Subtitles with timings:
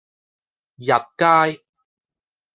[0.81, 1.61] 日街